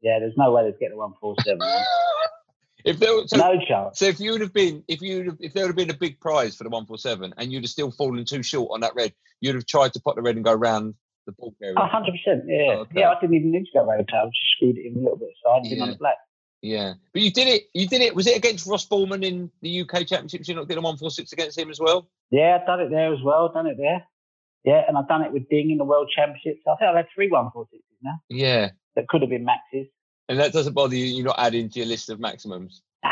[0.02, 1.60] Yeah, there's no way they'd get a one four seven.
[2.86, 4.00] if there was so, no chance.
[4.00, 6.20] So if you would have been, if you if there would have been a big
[6.20, 8.94] prize for the one four seven, and you'd have still fallen too short on that
[8.96, 11.76] red, you'd have tried to put the red and go round the ball area.
[11.78, 12.44] hundred percent.
[12.48, 13.00] Yeah, oh, okay.
[13.00, 13.12] yeah.
[13.12, 14.26] I didn't even need to go around the tail.
[14.26, 15.84] Just screwed it in a little bit, so I'd been yeah.
[15.84, 16.18] on the black.
[16.62, 17.64] Yeah, but you did it.
[17.74, 18.16] You did it.
[18.16, 20.48] Was it against Ross Ballman in the UK Championships?
[20.48, 22.08] You not did a one four six against him as well?
[22.32, 23.50] Yeah, I've done it there as well.
[23.50, 24.04] Done it there.
[24.64, 26.62] Yeah, and I've done it with Ding in the World Championships.
[26.66, 28.20] I think I've had three one four sixes now.
[28.30, 28.70] Yeah.
[28.96, 29.88] That could have been maxes.
[30.30, 31.06] And that doesn't bother you.
[31.06, 32.82] You're not adding to your list of maximums.
[33.04, 33.12] Nah.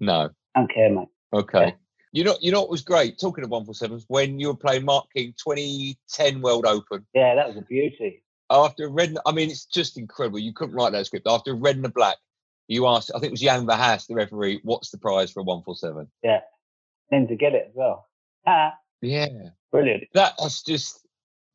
[0.00, 0.30] No.
[0.54, 1.08] I don't care, mate.
[1.32, 1.66] Okay.
[1.66, 1.72] Yeah.
[2.12, 3.20] You know, you know what was great?
[3.20, 7.06] Talking of one four sevens, when you were playing Mark King 2010 World Open.
[7.14, 8.22] Yeah, that was a beauty.
[8.50, 10.38] After red, I mean, it's just incredible.
[10.38, 11.26] You couldn't write that script.
[11.28, 12.16] After red and the black,
[12.66, 15.44] you asked, I think it was Jan Verhaas, the referee, what's the prize for a
[15.44, 16.08] 147?
[16.22, 16.40] Yeah.
[17.10, 18.06] Then to get it as well.
[18.46, 18.72] Ah.
[19.02, 19.28] Yeah.
[19.70, 20.04] Brilliant.
[20.14, 21.06] That was just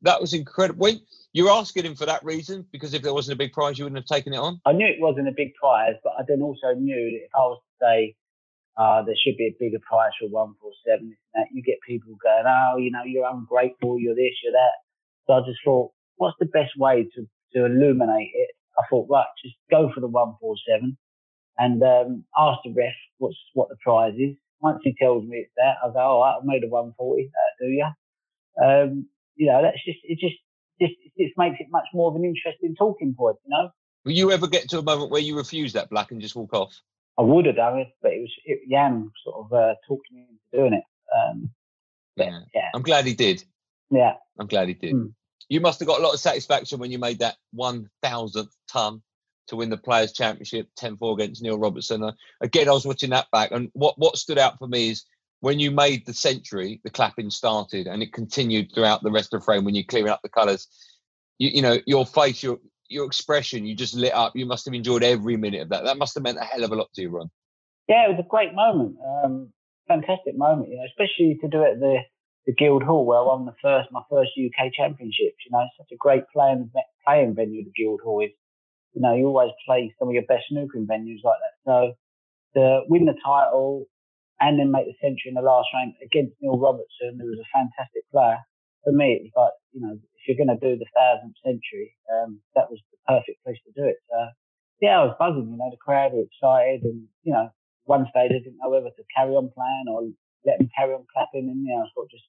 [0.02, 0.80] that was incredible.
[0.80, 1.00] When
[1.34, 3.98] you're asking him for that reason, because if there wasn't a big prize, you wouldn't
[3.98, 4.60] have taken it on.
[4.64, 7.40] I knew it wasn't a big prize, but I then also knew that if I
[7.40, 8.14] was to say
[8.78, 12.14] uh, there should be a bigger prize for one four seven, that you get people
[12.22, 14.78] going, oh, you know, you're ungrateful, you're this, you're that.
[15.26, 18.50] So I just thought, what's the best way to to illuminate it?
[18.78, 20.96] I thought, right, just go for the one four seven,
[21.58, 24.36] and um, ask the ref what's what the prize is.
[24.60, 27.24] Once he tells me it's that, I go, right, I made a 140.
[27.26, 27.86] That do you?
[28.64, 30.36] Um, you know, that's just it just
[30.80, 33.36] just it just makes it much more of an interesting talking point.
[33.44, 33.70] You know.
[34.04, 36.52] Will you ever get to a moment where you refuse that black and just walk
[36.52, 36.78] off?
[37.18, 40.26] I would have done it, but it was it, Jan sort of uh, talked me
[40.28, 40.84] into doing it.
[41.16, 41.50] Um,
[42.16, 42.40] yeah.
[42.54, 42.68] yeah.
[42.74, 43.42] I'm glad he did.
[43.90, 44.94] Yeah, I'm glad he did.
[44.94, 45.12] Mm.
[45.48, 49.02] You must have got a lot of satisfaction when you made that one thousandth ton
[49.48, 52.02] to win the Players Championship 10-4 against Neil Robertson.
[52.02, 55.04] Uh, again, I was watching that back, and what what stood out for me is
[55.44, 59.40] when you made the century, the clapping started and it continued throughout the rest of
[59.40, 60.66] the frame when you're clearing up the colours.
[61.38, 64.34] You, you know, your face, your your expression, you just lit up.
[64.34, 65.84] You must have enjoyed every minute of that.
[65.84, 67.30] That must have meant a hell of a lot to you, Ron.
[67.88, 68.96] Yeah, it was a great moment.
[69.06, 69.52] Um,
[69.86, 71.98] fantastic moment, you know, especially to do it at the,
[72.46, 75.44] the Guildhall where I won the first, my first UK championships.
[75.44, 76.70] You know, such a great playing,
[77.06, 78.30] playing venue, the Guildhall is.
[78.94, 81.54] you know, you always play some of your best snookering venues like that.
[81.66, 81.92] So
[82.56, 83.86] to win the title
[84.40, 87.54] and then make the century in the last round against Neil Robertson, who was a
[87.54, 88.38] fantastic player,
[88.82, 91.96] for me, it was like, you know, if you're going to do the thousandth century,
[92.12, 93.96] um, that was the perfect place to do it.
[94.10, 94.16] So,
[94.80, 97.48] yeah, I was buzzing, you know, the crowd were excited and, you know,
[97.84, 100.08] one stage I didn't know whether to carry on playing or
[100.44, 102.24] let them carry on clapping and, you know, I thought just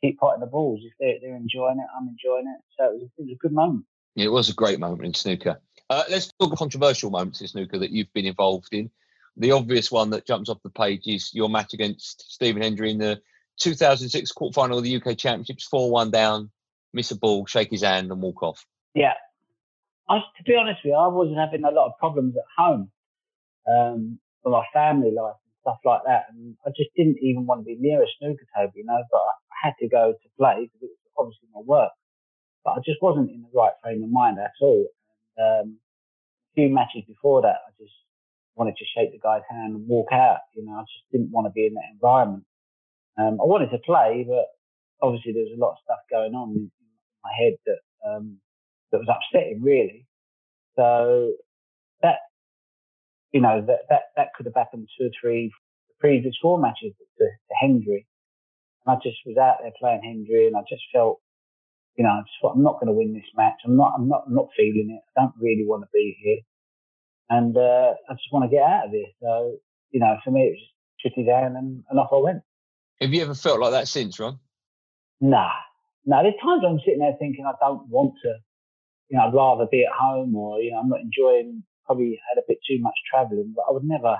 [0.00, 0.80] keep fighting the balls.
[0.84, 2.60] If they're, they're enjoying it, I'm enjoying it.
[2.76, 3.84] So it was, it was a good moment.
[4.14, 5.60] Yeah, it was a great moment in snooker.
[5.90, 8.90] Uh, let's talk controversial moments in snooker that you've been involved in.
[9.38, 12.98] The obvious one that jumps off the page is your match against Stephen Hendry in
[12.98, 13.20] the
[13.60, 16.50] 2006 quarterfinal of the UK Championships, 4 1 down,
[16.92, 18.66] miss a ball, shake his hand, and walk off.
[18.94, 19.14] Yeah.
[20.08, 22.90] I to be honest with you, I wasn't having a lot of problems at home
[23.68, 26.26] um, for my family life and stuff like that.
[26.30, 29.18] And I just didn't even want to be near a snooker table, you know, but
[29.18, 31.92] I had to go to play because it was obviously my work.
[32.64, 34.86] But I just wasn't in the right frame of mind at all.
[35.36, 37.94] And, um, a few matches before that, I just
[38.58, 40.40] wanted to shake the guy's hand and walk out.
[40.54, 42.44] You know, I just didn't want to be in that environment.
[43.18, 44.46] Um, I wanted to play, but
[45.02, 46.70] obviously there was a lot of stuff going on in
[47.24, 48.38] my head that um,
[48.92, 50.06] that was upsetting, really.
[50.76, 51.32] So
[52.02, 52.18] that
[53.32, 55.52] you know that that that could have happened two or three
[56.00, 58.06] previous four matches to, to Hendry,
[58.86, 61.20] and I just was out there playing Hendry, and I just felt,
[61.96, 63.60] you know, I just thought I'm not going to win this match.
[63.64, 63.94] I'm not.
[63.96, 64.24] I'm not.
[64.26, 65.02] I'm not feeling it.
[65.16, 66.38] I don't really want to be here,
[67.30, 69.06] and uh, I just want to get out of here.
[69.20, 69.58] So
[69.90, 70.60] you know, for me, it was
[71.02, 72.42] just shitty down, and, and off I went.
[73.00, 74.38] Have you ever felt like that since, Ron?
[75.20, 75.50] Nah,
[76.04, 76.22] no.
[76.22, 78.34] There's times I'm sitting there thinking I don't want to.
[79.08, 81.62] You know, I'd rather be at home, or you know, I'm not enjoying.
[81.86, 84.18] Probably had a bit too much travelling, but I would never,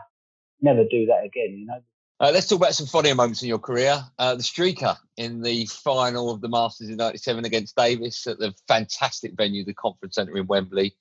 [0.63, 1.59] never do that again.
[1.59, 1.81] You know.
[2.21, 4.03] Uh, let's talk about some funnier moments in your career.
[4.19, 8.55] Uh, the streaker in the final of the Masters in '97 against Davis at the
[8.67, 10.97] fantastic venue, the Conference Centre in Wembley.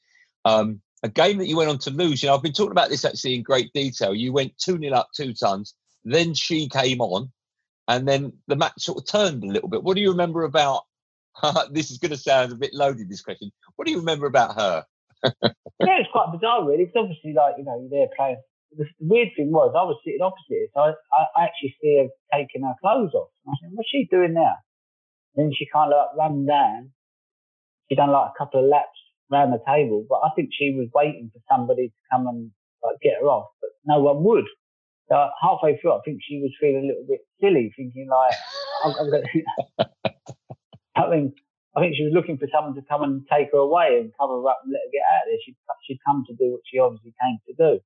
[0.45, 2.21] Um, a game that you went on to lose.
[2.21, 4.15] You know, I've been talking about this actually in great detail.
[4.15, 7.31] You went 2 0 up two tons, then she came on,
[7.87, 9.83] and then the match sort of turned a little bit.
[9.83, 10.83] What do you remember about?
[11.71, 13.09] this is going to sound a bit loaded.
[13.09, 13.51] This question.
[13.75, 14.85] What do you remember about her?
[15.23, 16.83] yeah, it's quite bizarre, really.
[16.83, 18.37] It's obviously, like you know, you're there playing.
[18.75, 22.63] The weird thing was, I was sitting opposite, so I, I actually see her taking
[22.63, 23.29] her clothes off.
[23.47, 24.55] I said, "What's she doing now?"
[25.37, 26.91] then she kind of like ran down.
[27.87, 28.99] She done like a couple of laps
[29.31, 32.51] around the table, but I think she was waiting for somebody to come and
[32.83, 34.45] like get her off, but no one would.
[35.09, 38.33] So halfway through, I think she was feeling a little bit silly, thinking like,
[38.83, 39.23] I'm, I'm gonna,
[40.95, 41.33] I think
[41.75, 44.41] I think she was looking for someone to come and take her away and cover
[44.41, 45.39] her up and let her get out of there.
[45.45, 47.79] She'd she'd come to do what she obviously came to do.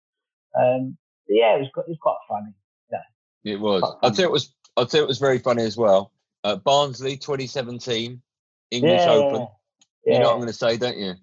[0.58, 2.54] Um, yeah, it was it was quite funny.
[2.92, 3.84] Yeah, it was.
[4.02, 4.54] I'd say it was.
[4.78, 6.12] I'd say it was very funny as well.
[6.44, 8.22] Uh, Barnsley 2017
[8.72, 9.48] English yeah, Open.
[10.06, 10.14] Yeah.
[10.14, 11.14] You know what I'm going to say, don't you?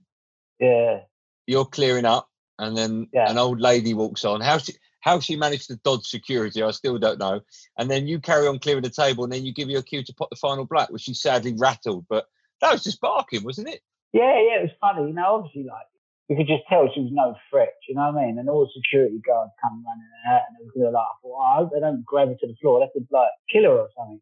[0.61, 1.01] Yeah.
[1.47, 3.31] You're clearing up, and then Yeah.
[3.31, 4.41] an old lady walks on.
[4.41, 7.41] How she how she managed to dodge security, I still don't know.
[7.79, 10.15] And then you carry on clearing the table, and then you give your cue to
[10.15, 12.05] pot the final black, which she sadly rattled.
[12.09, 12.27] But
[12.61, 13.81] that was just barking, wasn't it?
[14.13, 15.07] Yeah, yeah, it was funny.
[15.09, 15.87] You know, obviously, like
[16.29, 17.75] you could just tell she was no threat.
[17.89, 18.39] You know what I mean?
[18.39, 21.71] And all the security guards come running out, and they were like, oh, I hope
[21.73, 22.81] they don't grab her to the floor.
[22.81, 24.21] They could like kill her or something.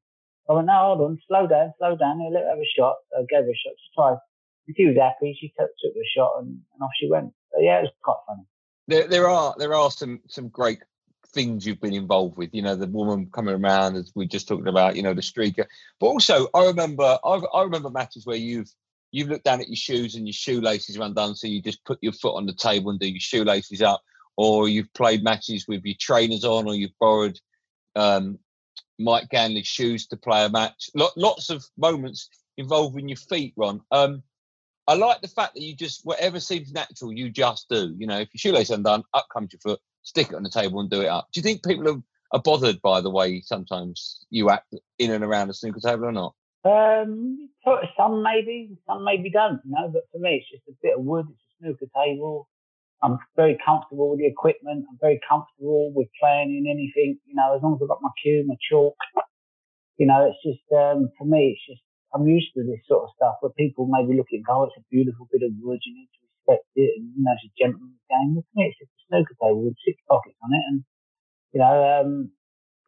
[0.49, 2.23] I went, no, hold on, slow down, slow down.
[2.33, 2.95] Let her have a shot.
[3.17, 3.75] I gave her a shot.
[3.75, 4.19] to tried.
[4.75, 5.37] She was happy.
[5.41, 7.33] She took, took the shot, and, and off she went.
[7.59, 8.43] Yeah, it was quite funny.
[8.89, 10.81] There, there are there are some some great
[11.29, 12.51] things you've been involved with.
[12.53, 14.97] You know, the woman coming around as we just talked about.
[14.97, 15.67] You know, the streaker.
[16.01, 18.71] But also, I remember I, I remember matches where you've
[19.13, 21.99] you've looked down at your shoes and your shoelaces are undone, so you just put
[22.03, 24.03] your foot on the table and do your shoelaces up.
[24.37, 27.39] Or you've played matches with your trainers on, or you've borrowed
[27.95, 28.39] um,
[28.99, 30.91] Mike Ganley's shoes to play a match.
[30.95, 33.81] Lot, lots of moments involving your feet, Ron.
[33.91, 34.23] Um,
[34.89, 37.95] I like the fact that you just whatever seems natural, you just do.
[37.99, 40.81] You know, if your shoelace undone, up comes your foot, stick it on the table
[40.81, 41.29] and do it up.
[41.33, 45.25] Do you think people are, are bothered by the way sometimes you act in and
[45.25, 46.35] around a snooker table or not?
[46.65, 47.49] Um,
[47.97, 49.61] some maybe, some maybe don't.
[49.65, 51.27] You know, but for me, it's just a bit of wood.
[51.31, 52.49] It's a snooker table.
[53.03, 54.87] I'm very comfortable with the equipment.
[54.89, 57.19] I'm very comfortable with playing in anything.
[57.27, 58.97] You know, as long as I've got my cue, my chalk.
[59.99, 63.15] You know, it's just um, for me, it's just I'm used to this sort of
[63.17, 65.81] stuff where people maybe look at it, go, oh, it's a beautiful bit of wood.
[65.85, 68.35] You need to respect it, and you know, it's a gentleman's game.
[68.35, 70.79] Well, for me, it's just a snooker table with six pockets on it, and
[71.53, 72.31] you know, um,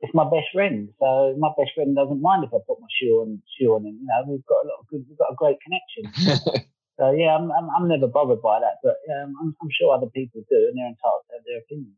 [0.00, 0.94] it's my best friend.
[1.02, 3.98] So my best friend doesn't mind if I put my shoe on, shoe on and
[3.98, 6.66] You know, we've got a lot of good, we've got a great connection.
[6.98, 10.10] So yeah, I'm, I'm, I'm never bothered by that, but um, I'm, I'm sure other
[10.10, 11.94] people do, and they're entitled to have their opinion.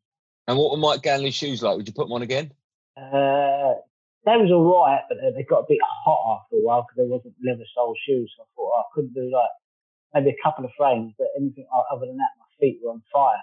[0.47, 1.77] and what were Mike Ganley's shoes like?
[1.77, 2.53] Would you put them on again?
[3.01, 3.81] Uh,
[4.27, 7.07] they was all right, but they, got a bit hot after a while because there
[7.07, 8.33] wasn't leather sole shoes.
[8.37, 9.49] So I thought oh, I couldn't do like
[10.15, 13.41] maybe a couple of frames, but anything other than that, my feet were on fire.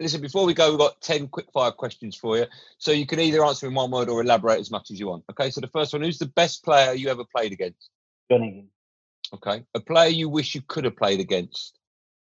[0.00, 2.46] Listen, before we go, we've got 10 quick fire questions for you.
[2.78, 5.24] So you can either answer in one word or elaborate as much as you want.
[5.30, 7.90] Okay, so the first one who's the best player you ever played against?
[8.30, 8.70] John Higgins,
[9.34, 11.78] Okay, a player you wish you could have played against?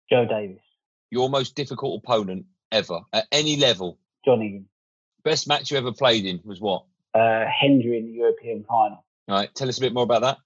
[0.09, 0.61] Joe Davis,
[1.09, 3.97] Your most difficult opponent ever at any level?
[4.25, 4.67] John Higgins,
[5.23, 6.83] Best match you ever played in was what?
[7.13, 9.03] Uh, Hendry in the European final.
[9.27, 10.37] All right, tell us a bit more about that.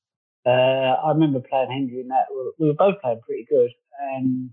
[0.46, 2.26] Uh, I remember playing Hendry in that.
[2.32, 3.72] We- We were both playing pretty good,
[4.14, 4.52] and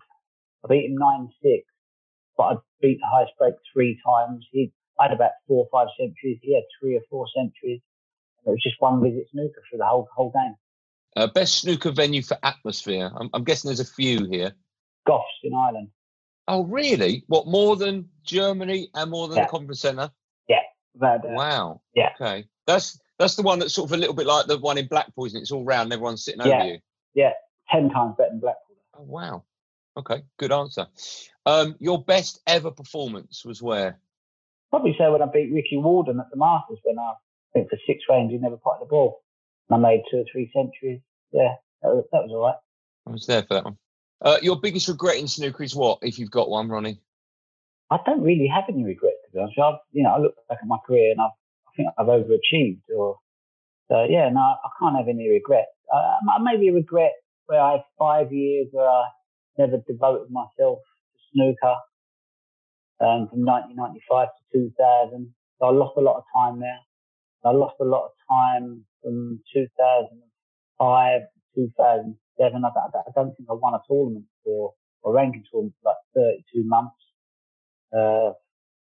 [0.64, 1.64] I beat him nine six.
[2.36, 4.46] But I beat the highest break three times.
[4.52, 6.38] He I had about four or five centuries.
[6.42, 7.80] He had three or four centuries.
[8.38, 10.54] And it was just one visit snooker for the whole whole game.
[11.16, 13.10] Uh, best snooker venue for atmosphere?
[13.14, 14.52] I'm, I'm guessing there's a few here.
[15.06, 15.88] Goffs in Ireland.
[16.48, 17.24] Oh, really?
[17.28, 19.44] What, more than Germany and more than Yeah.
[19.44, 20.10] the Conference Centre?
[20.94, 21.32] Without doubt.
[21.32, 21.80] Wow.
[21.94, 22.10] Yeah.
[22.20, 22.44] Okay.
[22.66, 25.26] That's that's the one that's sort of a little bit like the one in Blackpool,
[25.26, 25.42] isn't it?
[25.42, 26.56] It's all round and everyone's sitting Yeah.
[26.58, 26.78] over you.
[27.14, 27.32] Yeah,
[27.70, 28.76] ten times better than Blackpool.
[28.98, 29.44] Oh, wow.
[29.96, 30.86] Okay, good answer.
[31.44, 33.98] Um, your best ever performance was where?
[34.70, 37.14] Probably say when I beat Ricky Walden at the Masters when I, I
[37.52, 39.22] think for six frames he never put the ball.
[39.68, 41.00] And I made two or three centuries.
[41.32, 42.56] Yeah, that was, that was all right.
[43.06, 43.76] I was there for that one.
[44.22, 47.00] Uh, your biggest regret in snooker is what, if you've got one, Ronnie?
[47.90, 49.58] I don't really have any regrets be honest.
[49.58, 52.82] I've, you know, I look back at my career and I've, I think I've overachieved.
[52.96, 53.16] Or
[53.90, 55.70] so, yeah, no, I can't have any regrets.
[55.92, 57.12] Uh, maybe a regret
[57.46, 59.04] where I had five years where I
[59.58, 61.76] never devoted myself to snooker
[63.00, 65.34] um, from 1995 to 2000.
[65.58, 66.78] So I lost a lot of time there.
[67.44, 71.20] I lost a lot of time from 2005
[71.54, 72.16] to 2007.
[72.64, 76.36] I, don't- I don't think I won a tournament or or ranking tournament for like
[76.54, 76.94] 32 months.
[77.92, 78.32] Uh,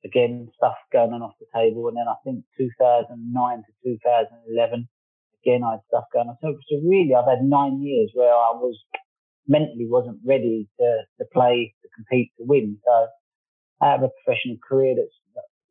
[0.06, 1.88] again, stuff going on off the table.
[1.88, 3.10] And then I think 2009
[3.58, 4.88] to 2011,
[5.44, 6.38] again, I had stuff going on.
[6.42, 8.78] So, so really, I've had nine years where I was
[9.48, 12.78] mentally wasn't ready to, to play, to compete, to win.
[12.86, 13.08] So
[13.82, 15.18] I have a professional career that's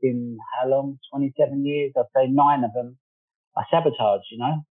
[0.02, 0.98] been how long?
[1.12, 1.92] 27 years.
[1.96, 2.98] I'd say nine of them
[3.56, 4.64] I sabotaged, you know?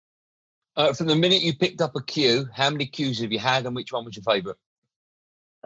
[0.75, 3.65] Uh, from the minute you picked up a cue, how many cues have you had
[3.65, 4.57] and which one was your favourite?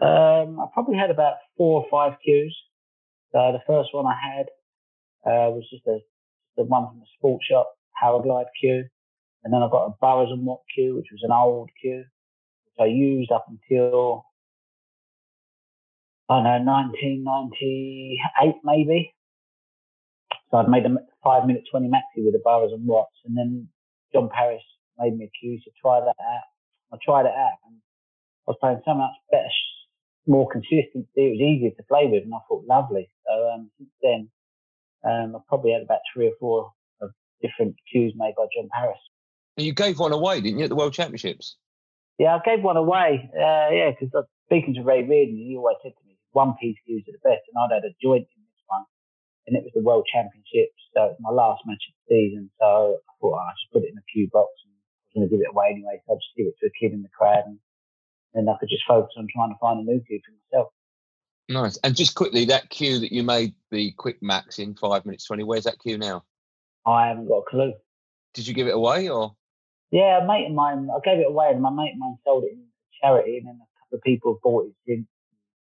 [0.01, 2.55] Um, I probably had about four or five cues.
[3.36, 4.45] The first one I had
[5.26, 6.00] uh, was just a
[6.58, 7.67] the one from the sports shop,
[8.02, 8.86] Powerglide cue,
[9.43, 12.06] and then I got a Burrows and Watt cue, which was an old cue,
[12.65, 14.26] which I used up until
[16.30, 19.13] I don't know 1998 maybe.
[20.50, 23.67] So I'd made a five minute 20 maxi with the Burrows and Watts, and then
[24.13, 24.63] John Parris
[24.98, 26.48] made me a cue to try that out.
[26.93, 27.76] I tried it out, and
[28.48, 29.50] I was playing so much better
[30.27, 31.07] more consistency.
[31.15, 33.09] It was easier to play with, and I thought lovely.
[33.25, 34.29] So um, since then,
[35.05, 37.11] um, I've probably had about three or four of
[37.41, 38.97] different cues made by John Parris.
[39.57, 41.55] You gave one away, didn't you, at the World Championships?
[42.17, 43.29] Yeah, I gave one away.
[43.31, 46.55] Uh, yeah, because I was speaking to Ray Reardon, he always said to me, one
[46.59, 48.83] piece cues are the best, and I'd had a joint in this one,
[49.47, 50.75] and it was the World Championships.
[50.91, 52.51] So it was my last match of the season.
[52.59, 55.11] So I thought oh, I should put it in a cue box, and I was
[55.15, 55.99] going to give it away anyway.
[56.03, 57.59] So I'd just give it to a kid in the crowd, and
[58.36, 60.74] then I could just focus on trying to find a new cue for myself.
[61.48, 61.78] Nice.
[61.84, 65.43] And just quickly, that cue that you made the quick max in five minutes 20,
[65.43, 66.24] where's that cue now?
[66.86, 67.74] I haven't got a clue.
[68.34, 69.36] Did you give it away or?
[69.91, 72.43] Yeah, a mate of mine, I gave it away and my mate of mine sold
[72.43, 72.63] it in
[73.02, 75.08] charity and then a couple of people have bought it since,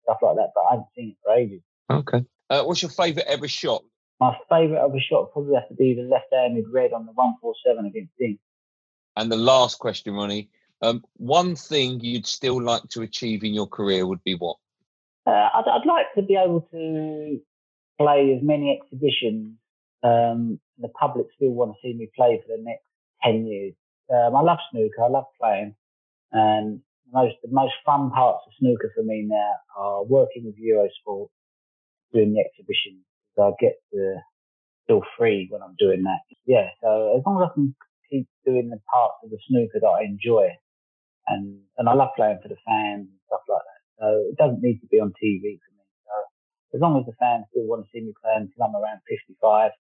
[0.05, 1.63] stuff like that, but I haven't seen it for ages.
[1.91, 2.25] Okay.
[2.49, 3.83] Uh, what's your favourite ever shot?
[4.21, 8.13] My favourite ever shot probably has to be the left-handed red on the 147 against
[8.19, 8.39] Ding.
[9.17, 10.51] And the last question, Ronnie.
[10.83, 14.57] Um, one thing you'd still like to achieve in your career would be what?
[15.27, 17.39] Uh, I'd, I'd like to be able to
[18.01, 19.57] play as many exhibitions.
[20.03, 22.85] Um, the public still want to see me play for the next
[23.23, 23.75] 10 years.
[24.11, 25.05] Um, I love snooker.
[25.05, 25.75] I love playing.
[26.33, 26.81] And
[27.13, 31.29] most, the most fun parts of snooker for me now are working with Eurosport,
[32.15, 33.05] doing the exhibitions.
[33.37, 34.17] So I get to
[34.87, 36.21] feel free when I'm doing that.
[36.47, 36.69] Yeah.
[36.83, 37.75] So as long as I can
[38.11, 40.49] keep doing the parts of the snooker that I enjoy
[41.31, 43.81] and, and I love playing for the fans and stuff like that.
[44.03, 45.87] So it doesn't need to be on TV for me.
[46.05, 46.15] So
[46.75, 49.71] as long as the fans still want to see me play until I'm around 55,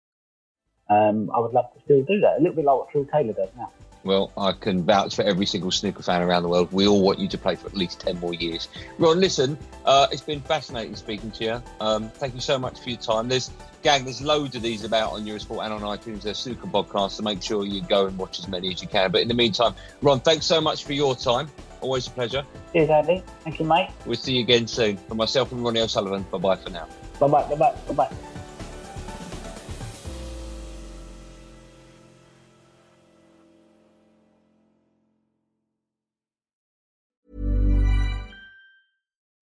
[0.90, 2.38] um, I would love to still do that.
[2.38, 3.70] A little bit like what Phil Taylor does now.
[4.03, 6.72] Well, I can vouch for every single snooker fan around the world.
[6.72, 8.68] We all want you to play for at least 10 more years.
[8.98, 11.62] Ron, listen, uh, it's been fascinating speaking to you.
[11.80, 13.28] Um, thank you so much for your time.
[13.28, 13.51] There's,
[13.82, 16.22] gang, there's loads of these about on Eurosport and on iTunes.
[16.22, 19.11] There's snooker podcasts, so make sure you go and watch as many as you can.
[19.11, 21.48] But in the meantime, Ron, thanks so much for your time.
[21.82, 22.44] Always a pleasure.
[22.72, 23.22] Cheers, Andy.
[23.44, 23.90] Thank you, mate.
[24.07, 24.96] We'll see you again soon.
[24.96, 26.88] For myself and Ronnie O'Sullivan, bye bye for now.
[27.18, 27.42] Bye bye.
[27.48, 27.74] Bye bye.
[27.88, 28.39] Bye bye.